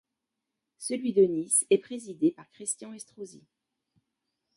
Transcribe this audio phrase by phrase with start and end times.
[0.79, 3.43] Celui de Nice est présidé par Christian Estrosi.